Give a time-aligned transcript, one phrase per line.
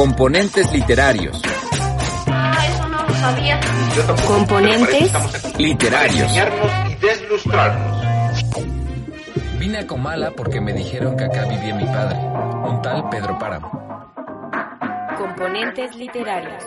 [0.00, 1.42] Componentes literarios.
[2.26, 3.60] Ah, eso no lo sabía.
[4.26, 6.32] Componentes literarios.
[6.88, 8.02] y deslustrarnos.
[9.58, 14.10] Vine a Comala porque me dijeron que acá vivía mi padre, un tal Pedro Páramo.
[15.18, 16.64] Componentes literarios.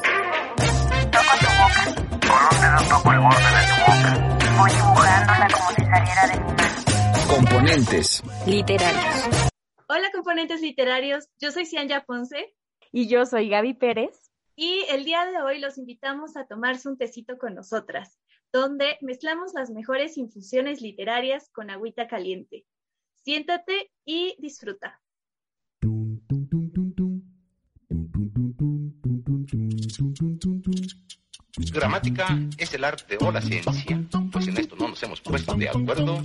[1.09, 1.85] Toco tu boca.
[2.27, 4.57] Con un dedo toco el borde de tu boca.
[4.59, 7.27] Voy dibujándola como si saliera de mi mano.
[7.27, 8.23] Componentes.
[8.45, 9.49] Literarios.
[9.87, 12.53] Hola componentes literarios, yo soy Cianya Ponce
[12.95, 14.29] Y yo soy Gaby Pérez.
[14.55, 18.19] y el día de hoy los invitamos a tomarse un tecito con nosotras,
[18.51, 22.67] donde mezclamos las mejores infusiones literarias con agüita caliente.
[23.23, 25.01] Siéntate y disfruta.
[31.73, 32.27] Gramática
[32.59, 36.21] es el arte o la ciencia, pues en esto no nos hemos puesto de acuerdo,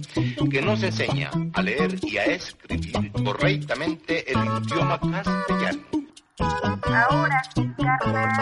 [0.50, 5.97] que nos enseña a leer y a escribir correctamente el idioma castellano.
[6.40, 7.42] Ahora,
[7.78, 8.32] carnal,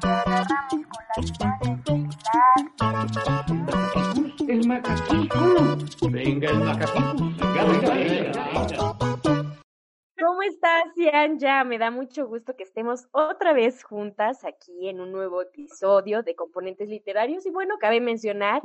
[0.00, 1.84] te agarramos con las manos
[4.46, 5.76] de El macaquito.
[6.10, 7.14] Venga el macaquito.
[7.38, 8.32] Venga, venga, venga.
[10.18, 10.84] ¿Cómo estás,
[11.38, 16.24] Ya Me da mucho gusto que estemos otra vez juntas aquí en un nuevo episodio
[16.24, 17.46] de Componentes Literarios.
[17.46, 18.62] Y bueno, cabe mencionar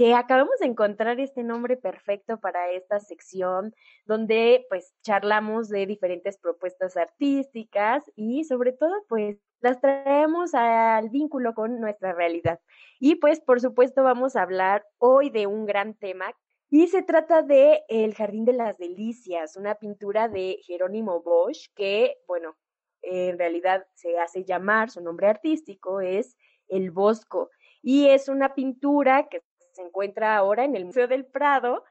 [0.00, 3.74] que acabamos de encontrar este nombre perfecto para esta sección
[4.06, 11.52] donde pues charlamos de diferentes propuestas artísticas y sobre todo pues las traemos al vínculo
[11.52, 12.60] con nuestra realidad.
[12.98, 16.32] Y pues por supuesto vamos a hablar hoy de un gran tema
[16.70, 22.16] y se trata de El Jardín de las Delicias, una pintura de Jerónimo Bosch que,
[22.26, 22.56] bueno,
[23.02, 27.50] en realidad se hace llamar, su nombre artístico es El Bosco
[27.82, 29.42] y es una pintura que
[29.80, 31.84] se encuentra ahora en el Museo del Prado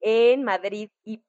[0.00, 1.22] en Madrid y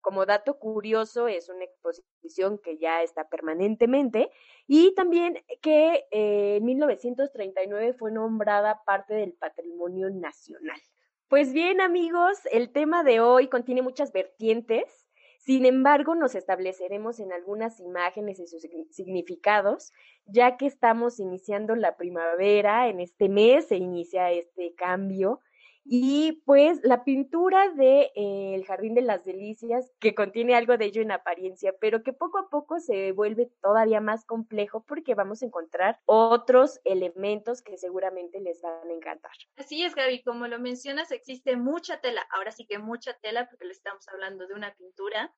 [0.00, 4.30] como dato curioso es una exposición que ya está permanentemente
[4.66, 10.80] y también que eh, en 1939 fue nombrada parte del patrimonio nacional.
[11.28, 15.08] Pues bien amigos, el tema de hoy contiene muchas vertientes,
[15.38, 19.92] sin embargo nos estableceremos en algunas imágenes y sus signi- significados,
[20.26, 25.40] ya que estamos iniciando la primavera, en este mes se inicia este cambio
[25.84, 30.86] y pues la pintura de eh, El Jardín de las Delicias, que contiene algo de
[30.86, 35.42] ello en apariencia, pero que poco a poco se vuelve todavía más complejo porque vamos
[35.42, 39.32] a encontrar otros elementos que seguramente les van a encantar.
[39.56, 43.64] Así es, Gaby, como lo mencionas, existe mucha tela, ahora sí que mucha tela, porque
[43.64, 45.34] le estamos hablando de una pintura,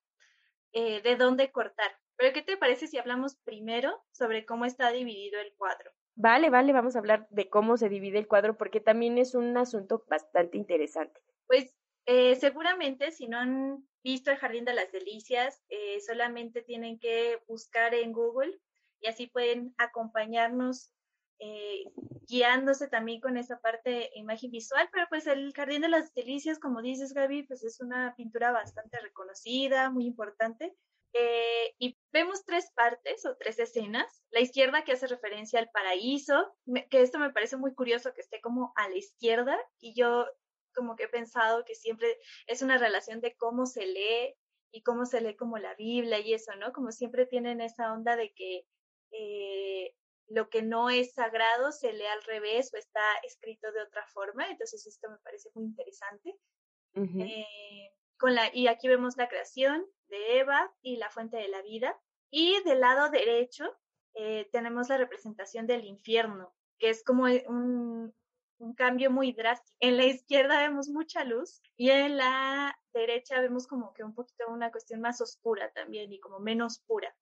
[0.73, 1.97] eh, de dónde cortar.
[2.17, 5.91] Pero, ¿qué te parece si hablamos primero sobre cómo está dividido el cuadro?
[6.15, 9.57] Vale, vale, vamos a hablar de cómo se divide el cuadro porque también es un
[9.57, 11.21] asunto bastante interesante.
[11.45, 16.99] Pues eh, seguramente si no han visto el Jardín de las Delicias, eh, solamente tienen
[16.99, 18.59] que buscar en Google
[19.01, 20.91] y así pueden acompañarnos
[21.39, 21.83] eh,
[22.27, 26.59] guiándose también con esa parte de imagen visual, pero pues el Jardín de las Delicias,
[26.59, 30.77] como dices Gaby, pues es una pintura bastante reconocida, muy importante.
[31.17, 34.25] Eh, y vemos tres partes o tres escenas.
[34.31, 38.19] La izquierda que hace referencia al paraíso, me- que esto me parece muy curioso que
[38.19, 40.25] esté como a la izquierda y yo
[40.73, 42.17] como que he pensado que siempre
[42.47, 44.35] es una relación de cómo se lee
[44.71, 46.73] y cómo se lee como la Biblia y eso, ¿no?
[46.73, 48.67] Como siempre tienen esa onda de que
[49.11, 49.95] eh,
[50.27, 54.49] lo que no es sagrado se lee al revés o está escrito de otra forma,
[54.49, 56.35] entonces esto me parece muy interesante.
[56.93, 57.21] Ujú.
[57.21, 61.61] Eh, con la, y aquí vemos la creación de Eva y la fuente de la
[61.61, 61.99] vida.
[62.29, 63.65] Y del lado derecho
[64.13, 68.13] eh, tenemos la representación del infierno, que es como un,
[68.59, 69.75] un cambio muy drástico.
[69.79, 74.45] En la izquierda vemos mucha luz y en la derecha vemos como que un poquito
[74.49, 77.15] una cuestión más oscura también y como menos pura.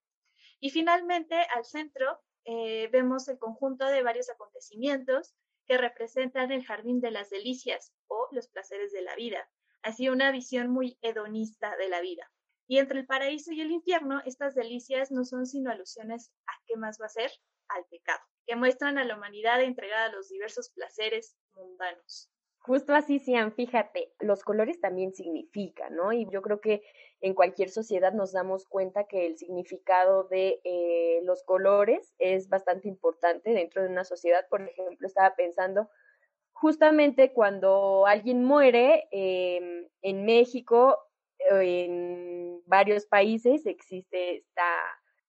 [0.60, 5.34] Y finalmente al centro eh, vemos el conjunto de varios acontecimientos
[5.66, 9.50] que representan el jardín de las delicias o los placeres de la vida,
[9.82, 12.32] así una visión muy hedonista de la vida.
[12.68, 16.78] Y entre el paraíso y el infierno, estas delicias no son sino alusiones a qué
[16.78, 17.32] más va a ser,
[17.70, 22.30] al pecado, que muestran a la humanidad entregada a los diversos placeres mundanos.
[22.66, 26.14] Justo así, Cian, fíjate, los colores también significan, ¿no?
[26.14, 26.82] Y yo creo que
[27.20, 32.88] en cualquier sociedad nos damos cuenta que el significado de eh, los colores es bastante
[32.88, 34.48] importante dentro de una sociedad.
[34.50, 35.90] Por ejemplo, estaba pensando
[36.54, 40.98] justamente cuando alguien muere eh, en México,
[41.52, 44.64] en varios países existe esta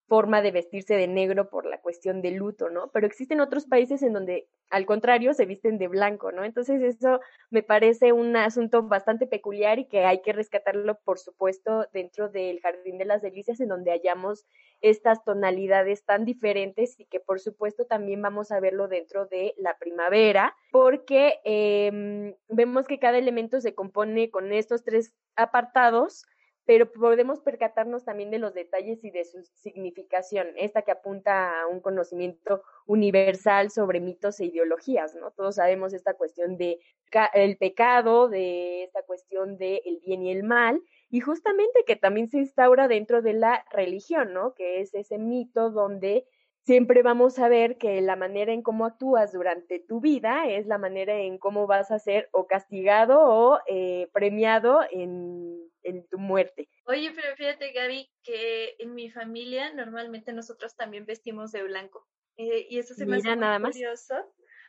[0.06, 2.90] forma de vestirse de negro por la cuestión del luto, ¿no?
[2.92, 6.44] Pero existen otros países en donde, al contrario, se visten de blanco, ¿no?
[6.44, 7.20] Entonces eso
[7.50, 12.60] me parece un asunto bastante peculiar y que hay que rescatarlo, por supuesto, dentro del
[12.60, 14.44] Jardín de las Delicias, en donde hallamos
[14.82, 19.78] estas tonalidades tan diferentes y que, por supuesto, también vamos a verlo dentro de la
[19.78, 26.26] primavera, porque eh, vemos que cada elemento se compone con estos tres apartados
[26.66, 31.66] pero podemos percatarnos también de los detalles y de su significación, esta que apunta a
[31.66, 35.30] un conocimiento universal sobre mitos e ideologías, ¿no?
[35.32, 36.78] Todos sabemos esta cuestión de
[37.34, 40.80] el pecado, de esta cuestión de el bien y el mal,
[41.10, 44.54] y justamente que también se instaura dentro de la religión, ¿no?
[44.54, 46.26] Que es ese mito donde
[46.64, 50.78] siempre vamos a ver que la manera en cómo actúas durante tu vida es la
[50.78, 56.68] manera en cómo vas a ser o castigado o eh, premiado en, en, tu muerte.
[56.86, 62.06] Oye, pero fíjate, Gaby, que en mi familia normalmente nosotros también vestimos de blanco.
[62.36, 64.14] Eh, y eso se me hace muy curioso.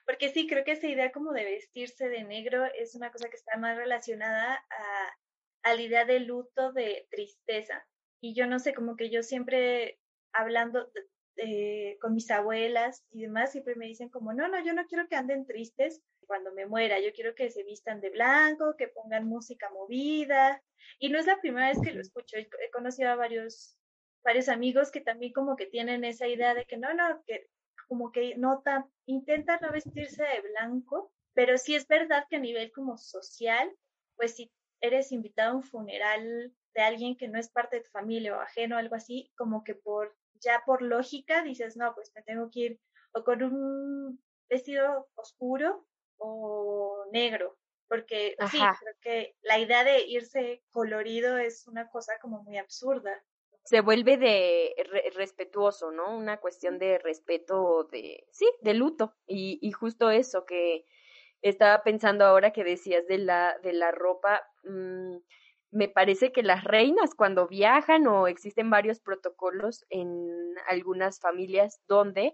[0.06, 3.38] Porque sí, creo que esa idea como de vestirse de negro es una cosa que
[3.38, 7.88] está más relacionada a, a la idea de luto, de tristeza.
[8.22, 10.00] Y yo no sé, como que yo siempre
[10.32, 10.88] hablando,
[11.38, 15.08] eh, con mis abuelas y demás, siempre me dicen como, no, no, yo no quiero
[15.08, 19.28] que anden tristes cuando me muera, yo quiero que se vistan de blanco, que pongan
[19.28, 20.62] música movida.
[21.00, 23.78] Y no es la primera vez que lo escucho, he conocido a varios,
[24.24, 27.48] varios amigos que también como que tienen esa idea de que no, no, que
[27.88, 32.40] como que no tan, intentan no vestirse de blanco, pero sí es verdad que a
[32.40, 33.72] nivel como social,
[34.16, 34.52] pues si
[34.82, 38.42] eres invitado a un funeral de alguien que no es parte de tu familia o
[38.42, 40.16] ajeno o algo así, como que por
[40.46, 42.80] ya por lógica dices, no, pues me tengo que ir
[43.14, 45.88] o con un vestido oscuro
[46.18, 47.58] o negro,
[47.88, 53.24] porque sí, creo que la idea de irse colorido es una cosa como muy absurda.
[53.64, 54.76] Se vuelve de
[55.16, 56.16] respetuoso, ¿no?
[56.16, 59.16] Una cuestión de respeto, de, sí, de luto.
[59.26, 60.86] Y, y justo eso que
[61.42, 65.18] estaba pensando ahora que decías de la, de la ropa, mmm,
[65.76, 72.34] me parece que las reinas cuando viajan o existen varios protocolos en algunas familias donde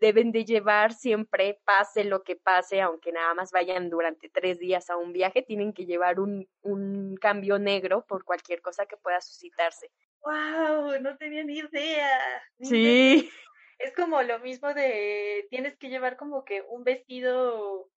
[0.00, 4.88] deben de llevar siempre, pase lo que pase, aunque nada más vayan durante tres días
[4.88, 9.20] a un viaje, tienen que llevar un, un cambio negro por cualquier cosa que pueda
[9.20, 9.90] suscitarse.
[10.24, 11.02] ¡Wow!
[11.02, 12.42] No tenía ni idea.
[12.62, 13.30] sí.
[13.78, 17.90] Es como lo mismo de tienes que llevar como que un vestido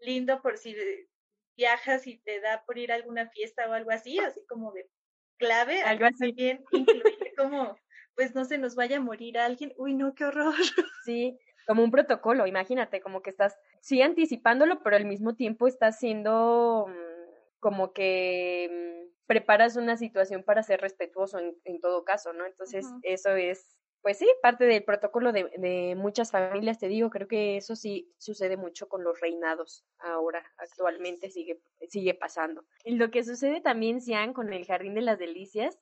[0.00, 0.76] lindo por si
[1.58, 4.88] viajas y te da por ir a alguna fiesta o algo así, así como de
[5.38, 6.28] clave, algo así.
[6.28, 7.76] También incluye como,
[8.14, 10.54] pues no se nos vaya a morir alguien, uy, no, qué horror.
[11.04, 15.98] Sí, como un protocolo, imagínate, como que estás, sí, anticipándolo, pero al mismo tiempo estás
[15.98, 22.32] siendo mm, como que mm, preparas una situación para ser respetuoso en, en todo caso,
[22.32, 22.46] ¿no?
[22.46, 27.28] Entonces, eso es pues sí, parte del protocolo de, de, muchas familias, te digo, creo
[27.28, 32.64] que eso sí sucede mucho con los reinados ahora, actualmente sigue, sigue pasando.
[32.84, 35.78] Y lo que sucede también, Sian, con el Jardín de las Delicias,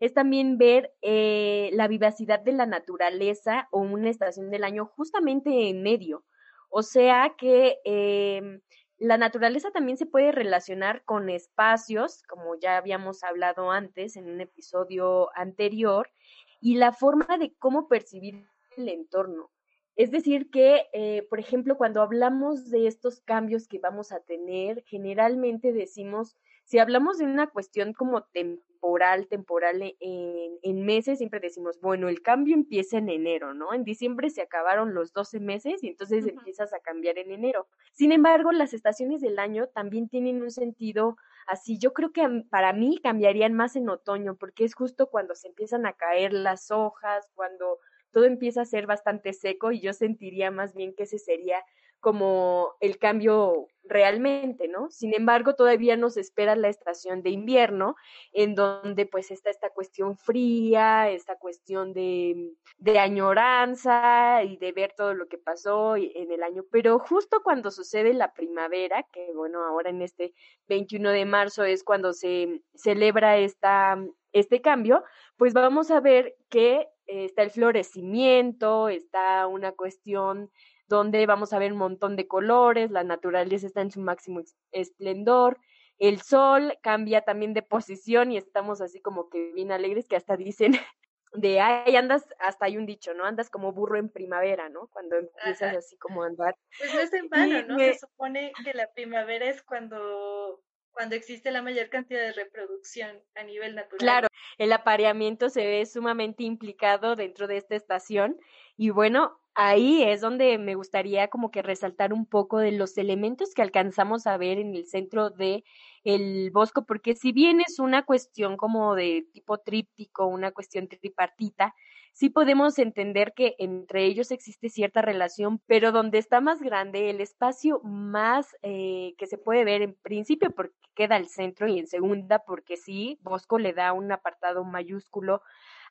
[0.00, 5.68] es también ver eh, la vivacidad de la naturaleza o una estación del año justamente
[5.68, 6.24] en medio.
[6.70, 8.60] O sea que eh,
[8.98, 14.40] la naturaleza también se puede relacionar con espacios, como ya habíamos hablado antes en un
[14.40, 16.10] episodio anterior,
[16.60, 18.46] y la forma de cómo percibir
[18.76, 19.50] el entorno.
[19.98, 24.84] Es decir, que, eh, por ejemplo, cuando hablamos de estos cambios que vamos a tener,
[24.86, 31.80] generalmente decimos, si hablamos de una cuestión como temporal, temporal en, en, meses, siempre decimos,
[31.80, 33.74] bueno, el cambio empieza en enero, ¿no?
[33.74, 37.66] En diciembre se acabaron los 12 meses y entonces empiezas a cambiar en enero.
[37.92, 41.16] Sin embargo, las estaciones del año también tienen un sentido
[41.48, 41.78] así.
[41.78, 45.86] Yo creo que para mí cambiarían más en otoño, porque es justo cuando se empiezan
[45.86, 47.78] a caer las hojas, cuando
[48.12, 51.62] todo empieza a ser bastante seco y yo sentiría más bien que ese sería
[52.00, 54.90] como el cambio realmente, ¿no?
[54.90, 57.96] Sin embargo, todavía nos espera la estación de invierno,
[58.32, 62.52] en donde pues está esta cuestión fría, esta cuestión de,
[62.98, 66.64] añoranza y de ver todo lo que pasó en el año.
[66.70, 70.34] Pero justo cuando sucede la primavera, que bueno, ahora en este
[70.68, 73.98] 21 de marzo es cuando se celebra esta,
[74.32, 75.04] este cambio,
[75.36, 80.50] pues vamos a ver que está el florecimiento, está una cuestión
[80.88, 84.40] donde vamos a ver un montón de colores, la naturaleza está en su máximo
[84.72, 85.58] esplendor,
[85.98, 90.36] el sol cambia también de posición y estamos así como que bien alegres que hasta
[90.36, 90.72] dicen
[91.32, 95.16] de ay andas hasta hay un dicho no andas como burro en primavera no cuando
[95.16, 96.54] empiezas así como a andar.
[96.78, 101.52] Pues no es en vano no se supone que la primavera es cuando cuando existe
[101.52, 103.98] la mayor cantidad de reproducción a nivel natural.
[103.98, 108.36] Claro, el apareamiento se ve sumamente implicado dentro de esta estación
[108.76, 113.54] y bueno, ahí es donde me gustaría como que resaltar un poco de los elementos
[113.54, 115.64] que alcanzamos a ver en el centro de
[116.04, 121.74] el bosco, porque si bien es una cuestión como de tipo tríptico, una cuestión tripartita,
[122.12, 127.20] sí podemos entender que entre ellos existe cierta relación, pero donde está más grande, el
[127.20, 131.88] espacio más eh, que se puede ver en principio porque queda al centro y en
[131.88, 135.42] segunda porque sí, Bosco le da un apartado mayúsculo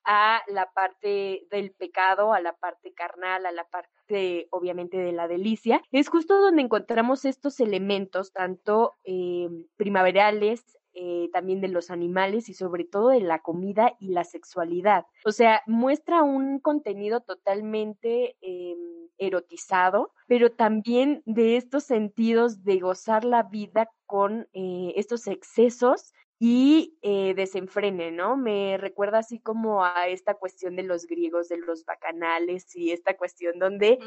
[0.07, 5.27] a la parte del pecado, a la parte carnal, a la parte obviamente de la
[5.27, 12.49] delicia, es justo donde encontramos estos elementos, tanto eh, primaverales, eh, también de los animales
[12.49, 15.05] y sobre todo de la comida y la sexualidad.
[15.25, 18.75] O sea, muestra un contenido totalmente eh,
[19.19, 26.97] erotizado, pero también de estos sentidos de gozar la vida con eh, estos excesos y
[27.01, 28.37] eh, desenfrene, ¿no?
[28.37, 33.17] Me recuerda así como a esta cuestión de los griegos, de los bacanales y esta
[33.17, 33.99] cuestión donde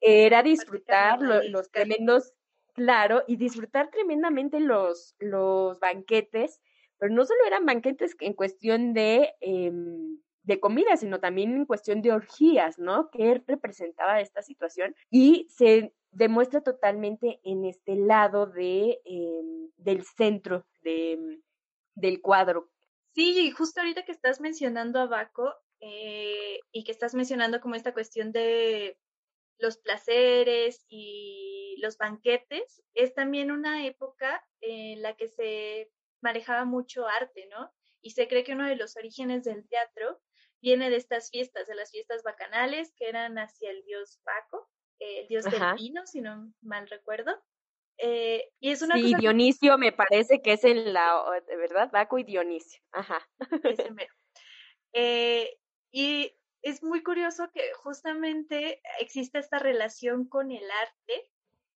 [0.00, 2.34] era disfrutar los tremendos
[2.78, 6.60] Claro, y disfrutar tremendamente los, los banquetes,
[6.96, 9.72] pero no solo eran banquetes en cuestión de, eh,
[10.44, 13.10] de comida, sino también en cuestión de orgías, ¿no?
[13.10, 19.42] Que representaba esta situación y se demuestra totalmente en este lado de, eh,
[19.76, 21.40] del centro de,
[21.98, 22.70] del cuadro.
[23.14, 27.92] Sí, justo ahorita que estás mencionando a Baco eh, y que estás mencionando como esta
[27.92, 28.98] cuestión de
[29.58, 35.90] los placeres y los banquetes, es también una época en la que se
[36.20, 37.72] manejaba mucho arte, ¿no?
[38.00, 40.20] Y se cree que uno de los orígenes del teatro
[40.60, 44.68] viene de estas fiestas, de las fiestas bacanales, que eran hacia el dios Baco,
[45.00, 47.32] el dios del vino, si no mal recuerdo.
[47.98, 52.24] Eh, y es una sí, Dionisio me parece que es en la, verdad, Baco y
[52.24, 52.80] Dionisio.
[52.92, 53.28] Ajá.
[54.94, 55.58] Eh,
[55.92, 61.30] y es muy curioso que justamente existe esta relación con el arte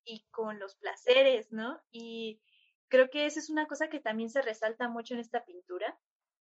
[0.04, 1.80] y con los placeres, ¿no?
[1.90, 2.40] Y
[2.88, 5.98] creo que esa es una cosa que también se resalta mucho en esta pintura,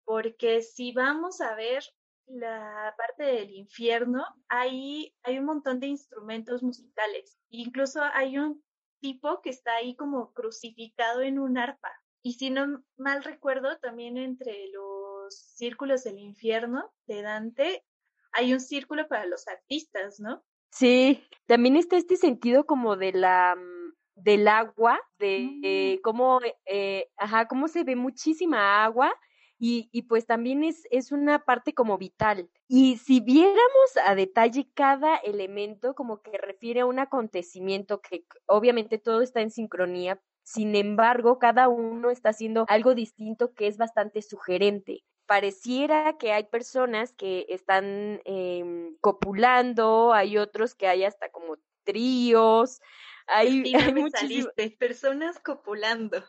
[0.04, 1.84] porque si vamos a ver
[2.26, 7.38] la parte del infierno, ahí hay un montón de instrumentos musicales.
[7.50, 8.64] Incluso hay un
[9.00, 11.92] tipo que está ahí como crucificado en un arpa.
[12.22, 17.86] Y si no mal recuerdo, también entre los círculos del infierno de Dante
[18.34, 20.44] hay un círculo para los artistas, ¿no?
[20.72, 26.02] Sí, también está este sentido como de la mm, del agua, de mm.
[26.02, 29.14] cómo, eh, ajá, cómo se ve muchísima agua
[29.60, 32.50] y, y pues también es, es una parte como vital.
[32.68, 38.98] Y si viéramos a detalle cada elemento como que refiere a un acontecimiento que obviamente
[38.98, 44.22] todo está en sincronía, sin embargo, cada uno está haciendo algo distinto que es bastante
[44.22, 51.58] sugerente pareciera que hay personas que están eh, copulando, hay otros que hay hasta como
[51.84, 52.80] tríos,
[53.28, 56.24] hay, hay muchísimas personas copulando.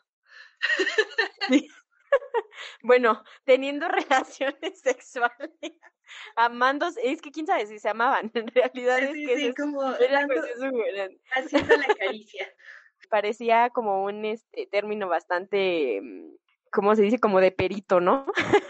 [2.83, 5.51] Bueno, teniendo relaciones sexuales,
[6.37, 11.77] amándose, es que quién sabe si se amaban, en realidad es que sí, como haciendo
[11.77, 12.49] la caricia.
[13.11, 16.37] Parecía como un este término bastante mm,
[16.71, 17.19] ¿cómo se dice?
[17.19, 18.27] Como de perito, ¿no?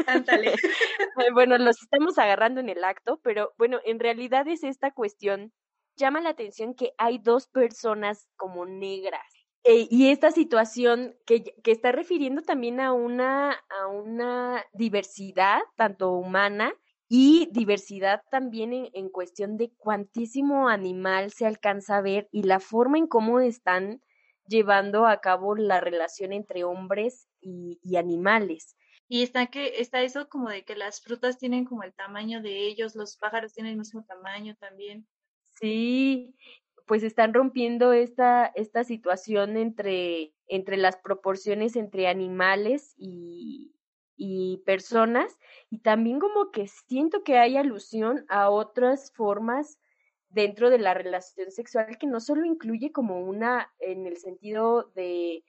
[0.06, 0.52] Ándale.
[1.34, 5.52] bueno, los estamos agarrando en el acto, pero bueno, en realidad es esta cuestión.
[5.96, 9.37] Llama la atención que hay dos personas como negras.
[9.64, 16.12] E, y esta situación que, que está refiriendo también a una, a una diversidad, tanto
[16.12, 16.72] humana,
[17.08, 22.60] y diversidad también en, en cuestión de cuantísimo animal se alcanza a ver y la
[22.60, 24.02] forma en cómo están
[24.46, 28.76] llevando a cabo la relación entre hombres y, y animales.
[29.08, 32.66] Y está que está eso como de que las frutas tienen como el tamaño de
[32.66, 35.06] ellos, los pájaros tienen el mismo tamaño también.
[35.60, 36.34] Sí,
[36.88, 43.74] pues están rompiendo esta, esta situación entre, entre las proporciones entre animales y,
[44.16, 45.38] y personas,
[45.70, 49.78] y también como que siento que hay alusión a otras formas
[50.30, 55.44] dentro de la relación sexual que no solo incluye como una en el sentido de,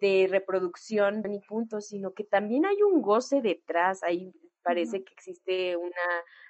[0.00, 4.32] de reproducción ni punto, sino que también hay un goce detrás, ahí
[4.62, 5.92] parece que existe una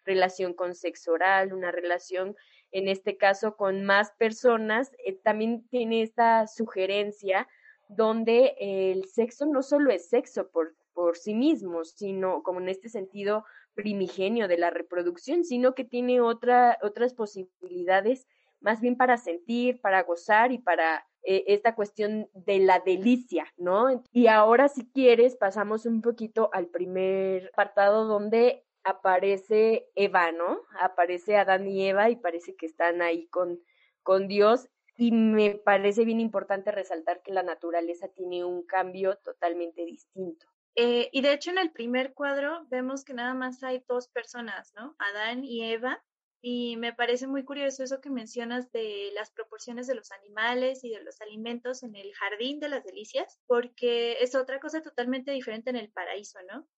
[0.05, 2.37] relación con sexo oral, una relación
[2.75, 7.49] en este caso con más personas, eh, también tiene esta sugerencia
[7.89, 12.89] donde el sexo no solo es sexo por, por sí mismo, sino como en este
[12.89, 18.27] sentido primigenio de la reproducción, sino que tiene otra, otras posibilidades
[18.61, 24.03] más bien para sentir, para gozar y para eh, esta cuestión de la delicia, ¿no?
[24.11, 30.61] Y ahora si quieres pasamos un poquito al primer apartado donde aparece Eva, ¿no?
[30.81, 33.61] Aparece Adán y Eva y parece que están ahí con,
[34.03, 39.85] con Dios y me parece bien importante resaltar que la naturaleza tiene un cambio totalmente
[39.85, 40.47] distinto.
[40.77, 44.73] Eh, y de hecho en el primer cuadro vemos que nada más hay dos personas,
[44.75, 44.95] ¿no?
[44.99, 46.03] Adán y Eva.
[46.47, 50.91] Y me parece muy curioso eso que mencionas de las proporciones de los animales y
[50.91, 55.71] de los alimentos en el jardín de las delicias, porque es otra cosa totalmente diferente
[55.71, 56.69] en el paraíso, ¿no?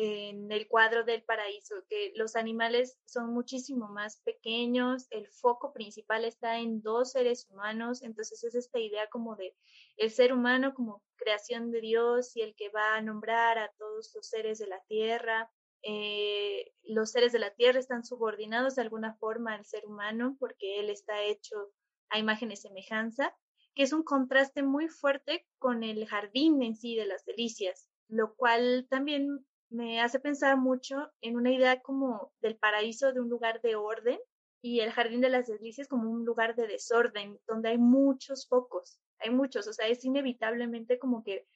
[0.00, 6.24] En el cuadro del paraíso, que los animales son muchísimo más pequeños, el foco principal
[6.24, 9.56] está en dos seres humanos, entonces es esta idea como de
[9.96, 14.12] el ser humano como creación de Dios y el que va a nombrar a todos
[14.14, 15.50] los seres de la tierra.
[15.82, 20.78] Eh, los seres de la tierra están subordinados de alguna forma al ser humano porque
[20.78, 21.72] él está hecho
[22.08, 23.36] a imagen y semejanza,
[23.74, 28.36] que es un contraste muy fuerte con el jardín en sí de las delicias, lo
[28.36, 33.60] cual también me hace pensar mucho en una idea como del paraíso de un lugar
[33.60, 34.18] de orden
[34.62, 39.00] y el jardín de las delicias como un lugar de desorden, donde hay muchos focos,
[39.18, 41.46] hay muchos, o sea, es inevitablemente como que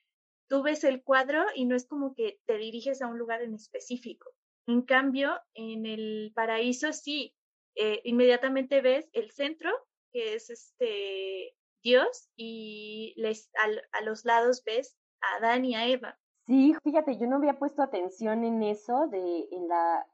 [0.48, 3.54] tú ves el cuadro y no es como que te diriges a un lugar en
[3.54, 4.30] específico.
[4.66, 7.34] En cambio, en el paraíso sí,
[7.74, 9.70] eh, inmediatamente ves el centro,
[10.12, 15.88] que es este Dios, y les, a, a los lados ves a Adán y a
[15.88, 16.18] Eva.
[16.46, 20.06] Sí, fíjate, yo no había puesto atención en eso, de, en la,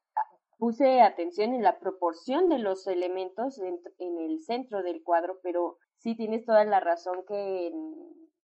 [0.58, 3.78] puse atención en la proporción de los elementos en,
[4.18, 7.68] el centro del cuadro, pero sí tienes toda la razón que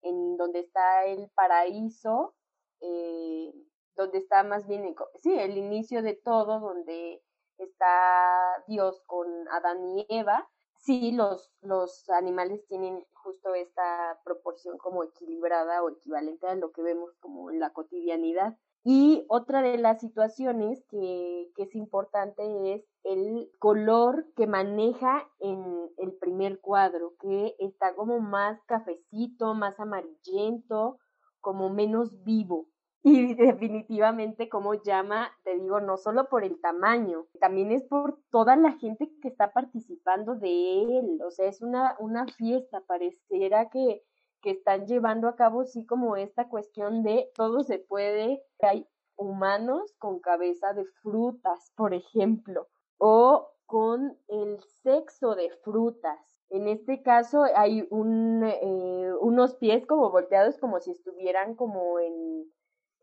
[0.01, 2.36] en, donde está el paraíso,
[2.81, 3.53] eh,
[3.95, 7.21] donde está más bien, sí, el inicio de todo, donde
[7.57, 15.03] está Dios con Adán y Eva, sí, los, los animales tienen justo esta proporción como
[15.03, 18.57] equilibrada o equivalente a lo que vemos como en la cotidianidad.
[18.83, 25.91] Y otra de las situaciones que, que es importante es el color que maneja en
[25.98, 30.98] el primer cuadro, que está como más cafecito, más amarillento,
[31.41, 32.67] como menos vivo.
[33.01, 38.58] Y definitivamente como llama, te digo, no solo por el tamaño, también es por toda
[38.58, 41.19] la gente que está participando de él.
[41.26, 44.04] O sea, es una, una fiesta, pareciera que,
[44.41, 48.43] que están llevando a cabo sí como esta cuestión de todo se puede.
[48.62, 56.19] Hay humanos con cabeza de frutas, por ejemplo, o con el sexo de frutas.
[56.50, 62.52] En este caso hay un, eh, unos pies como volteados como si estuvieran como en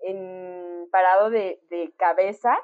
[0.00, 2.58] en parado de, de cabeza,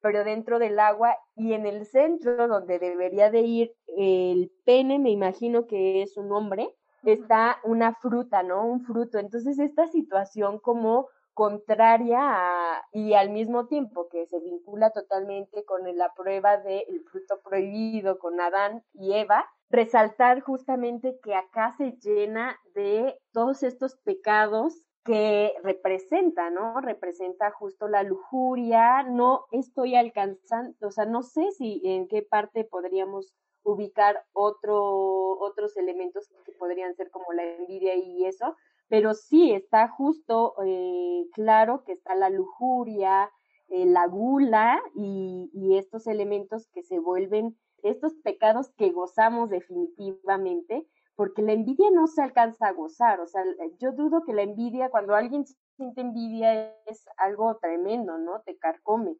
[0.00, 5.10] pero dentro del agua y en el centro donde debería de ir el pene, me
[5.10, 8.66] imagino que es un hombre, está una fruta, ¿no?
[8.66, 9.18] Un fruto.
[9.18, 15.82] Entonces esta situación como contraria a, y al mismo tiempo que se vincula totalmente con
[15.96, 22.56] la prueba del fruto prohibido con Adán y Eva, resaltar justamente que acá se llena
[22.74, 26.80] de todos estos pecados que representa, ¿no?
[26.80, 32.64] Representa justo la lujuria, no estoy alcanzando, o sea, no sé si en qué parte
[32.64, 38.56] podríamos ubicar otro, otros elementos que podrían ser como la envidia y eso,
[38.88, 43.30] pero sí está justo eh, claro que está la lujuria,
[43.68, 50.86] eh, la gula y, y estos elementos que se vuelven estos pecados que gozamos definitivamente,
[51.16, 53.42] porque la envidia no se alcanza a gozar, o sea,
[53.78, 55.44] yo dudo que la envidia, cuando alguien
[55.76, 58.40] siente envidia es algo tremendo, ¿no?
[58.42, 59.16] Te carcome.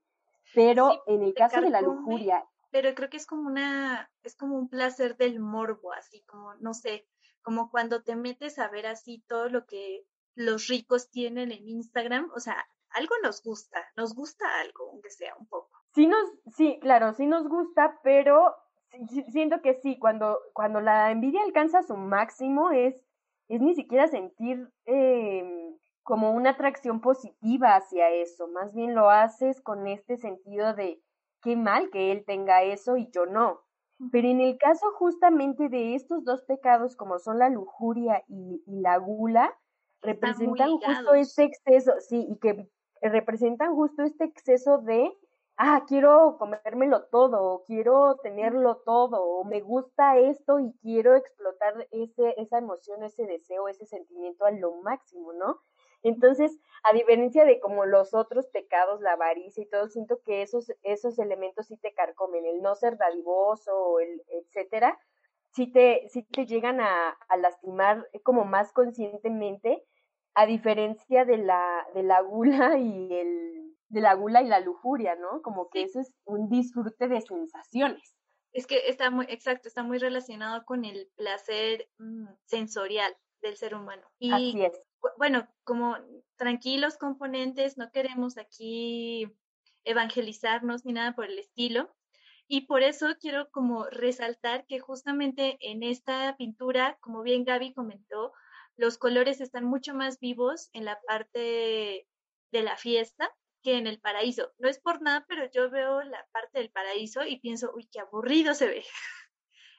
[0.55, 2.45] Pero en el caso de la lujuria.
[2.71, 6.75] Pero creo que es como una, es como un placer del morbo, así como, no
[6.75, 7.07] sé,
[7.43, 10.05] como cuando te metes a ver así todo lo que
[10.35, 12.57] los ricos tienen en Instagram, o sea,
[12.91, 15.71] algo nos gusta, nos gusta algo, aunque sea un poco.
[15.95, 18.55] Sí nos, sí, claro, sí nos gusta, pero
[19.31, 22.95] siento que sí, cuando, cuando la envidia alcanza su máximo es,
[23.49, 25.45] es ni siquiera sentir eh,
[26.03, 31.01] como una atracción positiva hacia eso, más bien lo haces con este sentido de
[31.43, 33.61] qué mal que él tenga eso y yo no.
[34.11, 38.81] Pero en el caso justamente de estos dos pecados, como son la lujuria y, y
[38.81, 39.57] la gula,
[40.03, 42.69] representan justo este exceso, sí, y que
[43.01, 45.13] representan justo este exceso de
[45.57, 51.87] ah, quiero comérmelo todo, o quiero tenerlo todo, o me gusta esto y quiero explotar
[51.91, 55.61] ese, esa emoción, ese deseo, ese sentimiento a lo máximo, ¿no?
[56.03, 60.71] Entonces, a diferencia de como los otros pecados, la avaricia y todo, siento que esos,
[60.83, 64.99] esos elementos sí te carcomen, el no ser dadivoso, el etcétera,
[65.53, 69.83] sí te, sí te llegan a, a lastimar como más conscientemente,
[70.35, 73.64] a diferencia de la, de la gula y el,
[73.95, 75.41] de la gula y la lujuria, ¿no?
[75.41, 78.17] Como que eso es un disfrute de sensaciones.
[78.53, 83.75] Es que está muy, exacto, está muy relacionado con el placer mm, sensorial del ser
[83.75, 84.03] humano.
[84.19, 84.81] Y Así es.
[85.17, 85.97] bueno, como
[86.37, 89.33] tranquilos componentes, no queremos aquí
[89.85, 91.95] evangelizarnos ni nada por el estilo.
[92.47, 98.33] Y por eso quiero como resaltar que justamente en esta pintura, como bien Gaby comentó,
[98.77, 102.09] los colores están mucho más vivos en la parte
[102.51, 103.33] de la fiesta
[103.65, 104.53] que en el paraíso.
[104.59, 107.99] No es por nada, pero yo veo la parte del paraíso y pienso, uy, qué
[107.99, 108.85] aburrido se ve.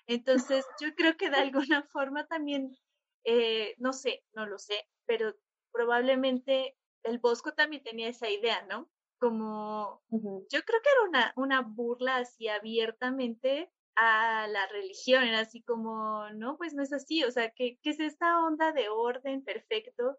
[0.07, 2.75] Entonces, yo creo que de alguna forma también,
[3.23, 5.35] eh, no sé, no lo sé, pero
[5.71, 8.89] probablemente el Bosco también tenía esa idea, ¿no?
[9.19, 15.61] Como, yo creo que era una, una burla así abiertamente a la religión, era así
[15.61, 19.43] como, no, pues no es así, o sea, ¿qué, qué es esta onda de orden
[19.43, 20.17] perfecto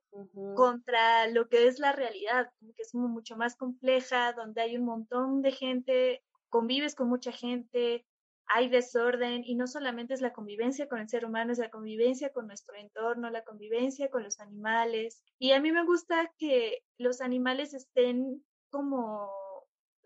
[0.54, 5.42] contra lo que es la realidad, que es mucho más compleja, donde hay un montón
[5.42, 8.06] de gente, convives con mucha gente,
[8.48, 12.32] hay desorden y no solamente es la convivencia con el ser humano, es la convivencia
[12.32, 15.22] con nuestro entorno, la convivencia con los animales.
[15.38, 19.30] Y a mí me gusta que los animales estén como,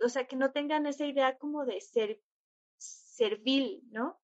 [0.02, 2.20] o sea, que no tengan esa idea como de ser
[3.20, 4.18] servil, ¿no?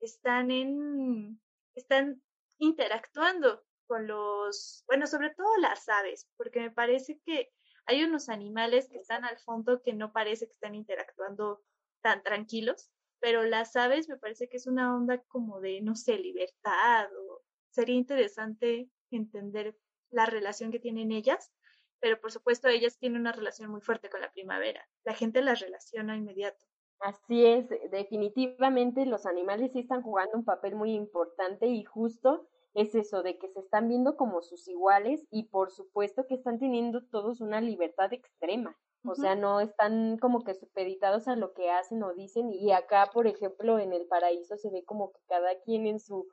[0.00, 1.38] Están en,
[1.74, 2.22] están
[2.58, 7.52] interactuando con los, bueno, sobre todo las aves, porque me parece que
[7.84, 11.62] hay unos animales que están al fondo que no parece que están interactuando
[12.00, 12.90] tan tranquilos,
[13.20, 17.42] pero las aves me parece que es una onda como de, no sé, libertad, o
[17.70, 19.76] sería interesante entender
[20.10, 21.52] la relación que tienen ellas,
[22.00, 24.88] pero por supuesto ellas tienen una relación muy fuerte con la primavera.
[25.04, 26.71] La gente las relaciona inmediato.
[27.02, 32.94] Así es, definitivamente los animales sí están jugando un papel muy importante y justo es
[32.94, 37.04] eso, de que se están viendo como sus iguales y por supuesto que están teniendo
[37.06, 38.78] todos una libertad extrema.
[39.04, 43.10] O sea, no están como que supeditados a lo que hacen o dicen y acá,
[43.12, 46.28] por ejemplo, en el paraíso se ve como que cada quien en su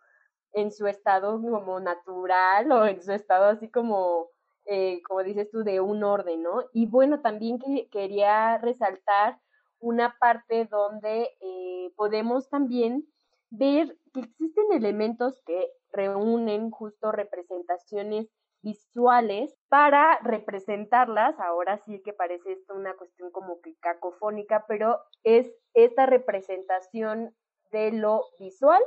[0.54, 4.30] en su estado como natural o en su estado así como
[4.66, 6.64] eh, como dices tú de un orden, ¿no?
[6.74, 9.40] Y bueno, también que, quería resaltar
[9.80, 13.08] una parte donde eh, podemos también
[13.50, 18.28] ver que existen elementos que reúnen justo representaciones
[18.62, 21.40] visuales para representarlas.
[21.40, 27.36] Ahora sí que parece esto una cuestión como que cacofónica, pero es esta representación
[27.72, 28.82] de lo visual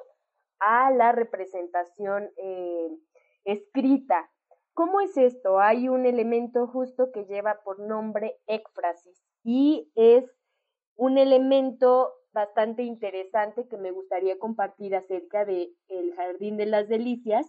[0.60, 2.88] a la representación eh,
[3.44, 4.30] escrita.
[4.74, 5.58] ¿Cómo es esto?
[5.58, 10.24] Hay un elemento justo que lleva por nombre éfrasis y es
[10.96, 17.46] un elemento bastante interesante que me gustaría compartir acerca de El Jardín de las Delicias,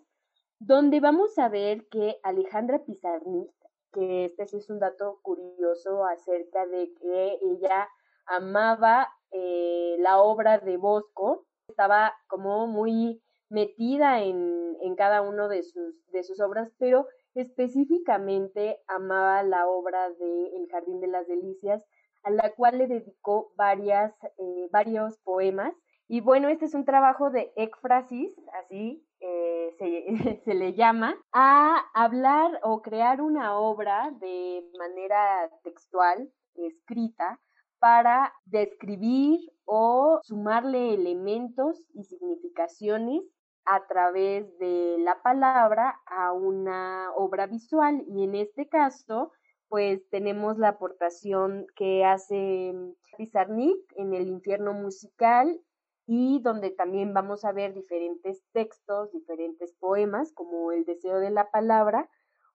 [0.60, 3.51] donde vamos a ver que Alejandra Pizarnik,
[3.91, 7.89] que este sí es un dato curioso acerca de que ella
[8.25, 15.63] amaba eh, la obra de Bosco, estaba como muy metida en, en cada uno de
[15.63, 21.84] sus, de sus obras, pero específicamente amaba la obra de El Jardín de las Delicias,
[22.23, 25.73] a la cual le dedicó varias, eh, varios poemas.
[26.07, 30.07] Y bueno, este es un trabajo de éfrasis, así eh, se,
[30.45, 37.39] se, le llama, a hablar o crear una obra de manera textual, escrita,
[37.79, 43.23] para describir o sumarle elementos y significaciones
[43.65, 48.03] a través de la palabra a una obra visual.
[48.07, 49.31] Y en este caso,
[49.73, 52.75] pues tenemos la aportación que hace
[53.17, 55.59] Pizarnik en el infierno musical
[56.05, 61.49] y donde también vamos a ver diferentes textos, diferentes poemas como El deseo de la
[61.49, 62.07] palabra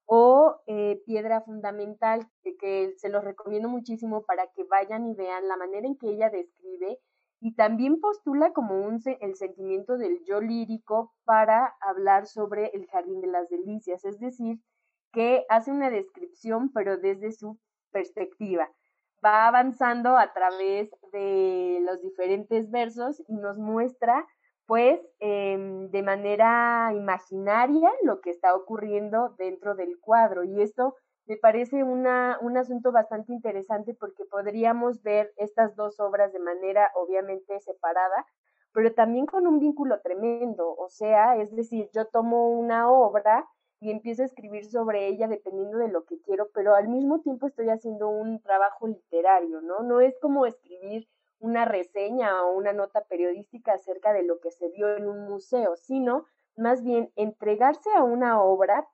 [0.07, 5.49] o eh, Piedra Fundamental, que, que se los recomiendo muchísimo para que vayan y vean
[5.49, 7.01] la manera en que ella describe
[7.41, 13.21] y también postula como un, el sentimiento del yo lírico para hablar sobre el jardín
[13.21, 14.61] de las delicias, es decir,
[15.13, 17.59] que hace una descripción, pero desde su
[17.91, 18.71] perspectiva.
[19.25, 24.27] Va avanzando a través de los diferentes versos y nos muestra,
[24.67, 25.57] pues, eh,
[25.91, 30.45] de manera imaginaria lo que está ocurriendo dentro del cuadro.
[30.45, 30.95] Y esto
[31.27, 36.91] me parece una, un asunto bastante interesante porque podríamos ver estas dos obras de manera
[36.95, 38.27] obviamente separada,
[38.73, 40.75] pero también con un vínculo tremendo.
[40.77, 43.47] O sea, es decir, yo tomo una obra
[43.81, 47.47] y empiezo a escribir sobre ella dependiendo de lo que quiero, pero al mismo tiempo
[47.47, 49.83] estoy haciendo un trabajo literario, ¿no?
[49.83, 54.69] No es como escribir una reseña o una nota periodística acerca de lo que se
[54.71, 56.25] vio en un museo, sino
[56.57, 58.89] más bien entregarse a una obra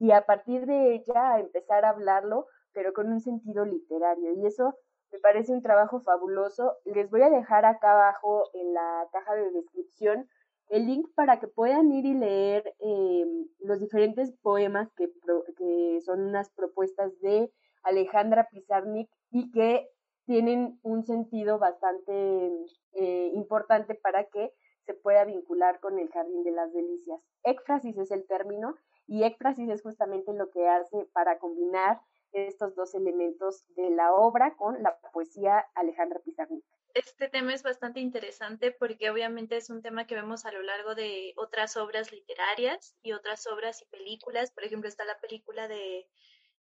[0.00, 4.32] y a partir de ella empezar a hablarlo, pero con un sentido literario.
[4.32, 4.76] Y eso
[5.12, 6.76] me parece un trabajo fabuloso.
[6.84, 10.28] Les voy a dejar acá abajo en la caja de descripción
[10.68, 13.26] el link para que puedan ir y leer eh,
[13.60, 15.10] los diferentes poemas que,
[15.56, 19.88] que son unas propuestas de Alejandra Pizarnik y que
[20.26, 22.50] tienen un sentido bastante
[22.92, 24.52] eh, importante para que
[24.86, 27.20] se pueda vincular con el Jardín de las Delicias.
[27.42, 28.74] Éxfrasis es el término
[29.06, 32.00] y éxfrasis es justamente lo que hace para combinar
[32.32, 36.64] estos dos elementos de la obra con la poesía Alejandra Pizarnik.
[36.94, 40.94] Este tema es bastante interesante porque obviamente es un tema que vemos a lo largo
[40.94, 44.52] de otras obras literarias y otras obras y películas.
[44.52, 46.06] Por ejemplo, está la película de,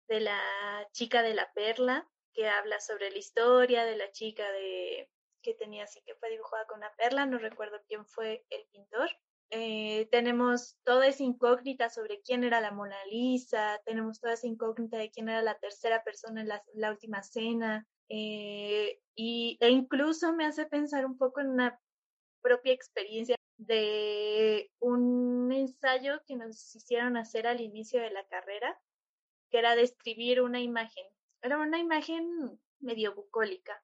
[0.08, 0.42] de la
[0.92, 5.10] chica de la perla, que habla sobre la historia de la chica de
[5.44, 9.10] que tenía así que fue dibujada con una perla, no recuerdo quién fue el pintor,
[9.56, 14.98] eh, tenemos toda esa incógnita sobre quién era la Mona Lisa, tenemos toda esa incógnita
[14.98, 20.46] de quién era la tercera persona en la, última cena, eh, y, e incluso me
[20.46, 21.80] hace pensar un poco en una
[22.42, 28.78] propia experiencia de un ensayo que nos hicieron hacer al inicio de la carrera,
[29.50, 31.06] que era describir una imagen.
[31.42, 33.82] Era una imagen medio bucólica,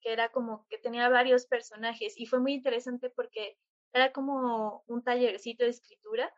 [0.00, 3.58] que era como que tenía varios personajes y fue muy interesante porque
[3.92, 6.32] era como un tallercito de escritura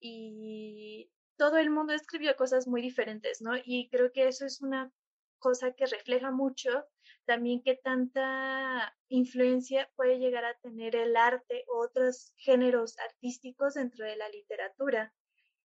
[0.00, 3.52] y todo el mundo escribió cosas muy diferentes, ¿no?
[3.64, 4.92] Y creo que eso es una
[5.40, 6.86] cosa que refleja mucho
[7.24, 14.04] también qué tanta influencia puede llegar a tener el arte u otros géneros artísticos dentro
[14.04, 15.14] de la literatura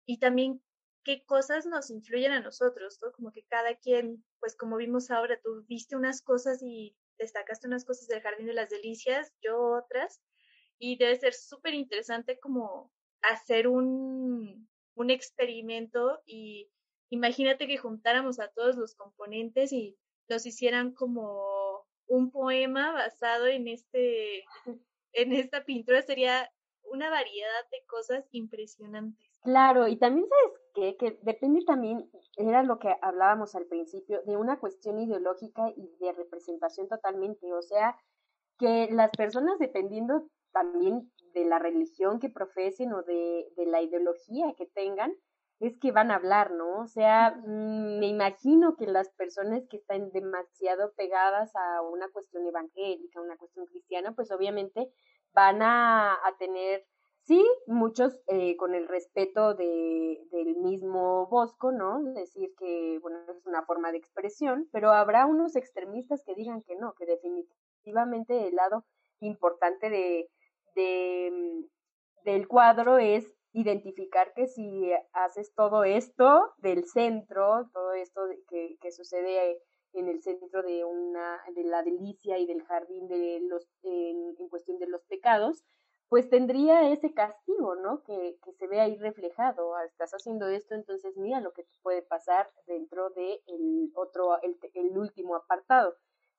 [0.06, 0.62] y también
[1.04, 3.12] qué cosas nos influyen a nosotros, ¿no?
[3.12, 7.86] Como que cada quien, pues como vimos ahora, tú viste unas cosas y destacaste unas
[7.86, 10.22] cosas del Jardín de las Delicias, yo otras,
[10.78, 16.72] y debe ser súper interesante como hacer un, un experimento y
[17.10, 23.68] imagínate que juntáramos a todos los componentes y los hicieran como un poema basado en
[23.68, 24.44] este
[25.14, 26.50] en esta pintura sería
[26.92, 29.30] una variedad de cosas impresionantes.
[29.42, 30.98] Claro, y también sabes qué?
[30.98, 36.12] que depende también, era lo que hablábamos al principio, de una cuestión ideológica y de
[36.14, 37.96] representación totalmente, o sea,
[38.58, 44.54] que las personas dependiendo también de la religión que profesen o de, de la ideología
[44.58, 45.14] que tengan,
[45.60, 46.82] es que van a hablar, ¿no?
[46.82, 52.48] O sea, mm, me imagino que las personas que están demasiado pegadas a una cuestión
[52.48, 54.90] evangélica, una cuestión cristiana, pues obviamente
[55.34, 56.86] van a, a tener,
[57.24, 62.02] sí, muchos eh, con el respeto de, del mismo Bosco, ¿no?
[62.14, 66.76] Decir que, bueno, es una forma de expresión, pero habrá unos extremistas que digan que
[66.78, 68.86] no, que definitivamente el lado
[69.20, 70.30] importante de,
[70.76, 71.66] de,
[72.24, 78.92] del cuadro es identificar que si haces todo esto del centro, todo esto que, que
[78.92, 79.62] sucede
[79.94, 84.80] en el centro de una de la delicia y del jardín de los en, cuestión
[84.80, 85.64] de los pecados,
[86.10, 88.02] pues tendría ese castigo, ¿no?
[88.04, 89.76] Que, que se ve ahí reflejado.
[89.76, 94.58] Ah, estás haciendo esto, entonces mira lo que puede pasar dentro de el otro, el,
[94.74, 95.96] el último apartado.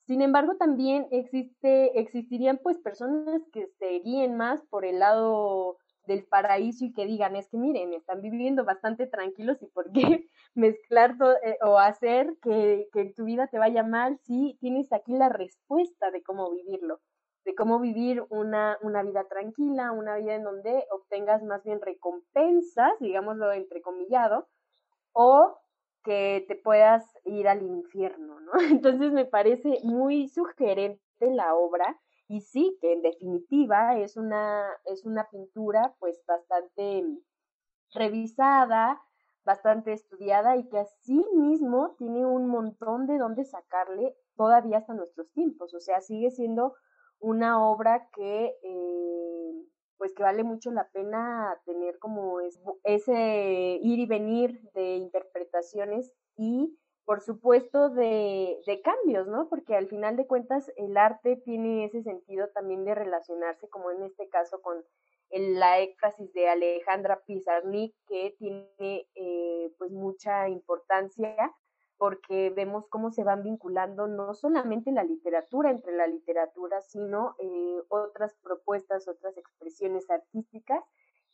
[0.07, 5.77] Sin embargo, también existe, existirían pues personas que se guíen más por el lado
[6.11, 10.29] del paraíso y que digan, es que miren, están viviendo bastante tranquilos y por qué
[10.55, 15.29] mezclar eh, o hacer que, que tu vida te vaya mal si tienes aquí la
[15.29, 17.01] respuesta de cómo vivirlo,
[17.45, 22.93] de cómo vivir una, una vida tranquila, una vida en donde obtengas más bien recompensas,
[22.99, 24.49] digámoslo entrecomillado,
[25.13, 25.59] o
[26.03, 28.53] que te puedas ir al infierno, ¿no?
[28.71, 35.05] Entonces me parece muy sugerente la obra y sí, que en definitiva es una, es
[35.05, 37.05] una pintura pues bastante
[37.93, 39.03] revisada,
[39.45, 45.29] bastante estudiada y que así mismo tiene un montón de dónde sacarle todavía hasta nuestros
[45.33, 45.75] tiempos.
[45.75, 46.77] O sea, sigue siendo
[47.19, 49.67] una obra que eh,
[49.99, 52.39] pues que vale mucho la pena tener como
[52.85, 56.79] ese ir y venir de interpretaciones y
[57.11, 59.49] por supuesto de, de, cambios, ¿no?
[59.49, 64.05] Porque al final de cuentas el arte tiene ese sentido también de relacionarse, como en
[64.05, 64.77] este caso con
[65.31, 71.35] el, la éxtasis de Alejandra Pizarnik, que tiene eh, pues mucha importancia
[71.97, 77.83] porque vemos cómo se van vinculando no solamente la literatura entre la literatura, sino eh,
[77.89, 80.85] otras propuestas, otras expresiones artísticas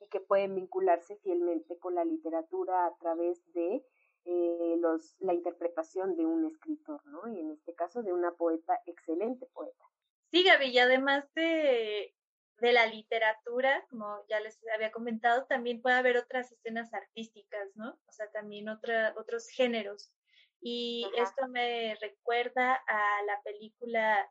[0.00, 3.84] y que pueden vincularse fielmente con la literatura a través de
[4.26, 7.28] eh, los, la interpretación de un escritor, ¿no?
[7.28, 9.84] Y en este caso de una poeta, excelente poeta.
[10.30, 12.12] Sí, Gaby, y además de,
[12.58, 17.98] de la literatura, como ya les había comentado, también puede haber otras escenas artísticas, ¿no?
[18.06, 20.12] O sea, también otra, otros géneros.
[20.60, 24.28] Y esto me recuerda a la película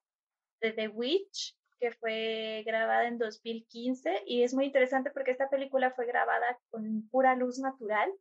[0.60, 5.92] de The Witch, que fue grabada en 2015 y es muy interesante porque esta película
[5.92, 8.12] fue grabada con pura luz natural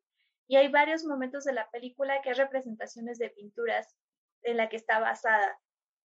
[0.47, 3.97] y hay varios momentos de la película que hay representaciones de pinturas
[4.43, 5.59] en la que está basada,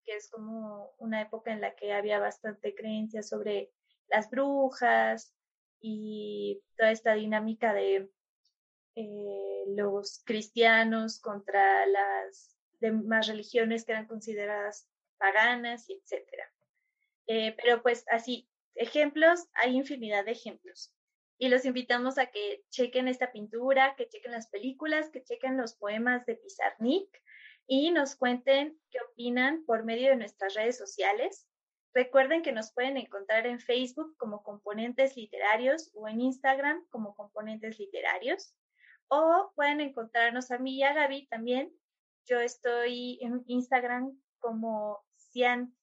[0.04, 3.70] que es como una época en la que había bastante creencia sobre
[4.08, 5.34] las brujas
[5.80, 8.10] y toda esta dinámica de
[8.96, 16.50] eh, los cristianos contra las demás religiones que eran consideradas paganas, etcétera.
[17.26, 20.92] Eh, pero pues así, ejemplos, hay infinidad de ejemplos.
[21.42, 25.74] Y los invitamos a que chequen esta pintura, que chequen las películas, que chequen los
[25.74, 27.08] poemas de Pizarnik
[27.66, 31.48] y nos cuenten qué opinan por medio de nuestras redes sociales.
[31.94, 37.78] Recuerden que nos pueden encontrar en Facebook como Componentes Literarios o en Instagram como Componentes
[37.78, 38.54] Literarios.
[39.08, 41.72] O pueden encontrarnos a mí y a Gaby también.
[42.26, 45.74] Yo estoy en Instagram como Cian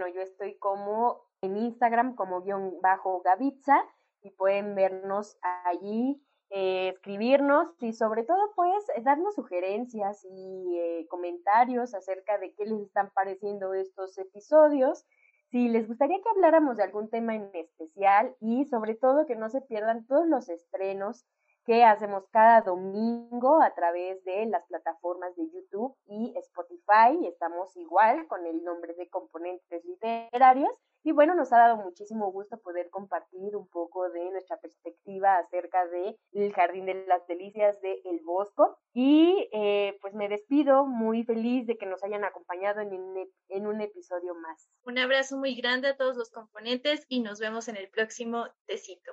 [0.00, 3.86] yo estoy como en Instagram como guion bajo Gavitza
[4.24, 11.94] y pueden vernos allí, eh, escribirnos y sobre todo pues darnos sugerencias y eh, comentarios
[11.94, 15.04] acerca de qué les están pareciendo estos episodios.
[15.50, 19.48] Si les gustaría que habláramos de algún tema en especial y sobre todo que no
[19.48, 21.24] se pierdan todos los estrenos
[21.64, 27.26] que hacemos cada domingo a través de las plataformas de YouTube y Spotify.
[27.26, 30.72] Estamos igual con el nombre de Componentes Literarios.
[31.06, 35.86] Y bueno, nos ha dado muchísimo gusto poder compartir un poco de nuestra perspectiva acerca
[35.86, 38.78] del el Jardín de las Delicias de El Bosco.
[38.94, 43.66] Y eh, pues me despido muy feliz de que nos hayan acompañado en un, en
[43.66, 44.70] un episodio más.
[44.84, 49.12] Un abrazo muy grande a todos los componentes y nos vemos en el próximo tecito.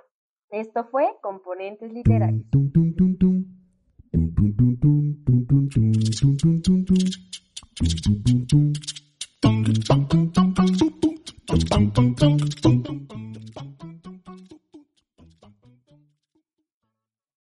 [0.50, 2.46] Esto fue Componentes Literarios.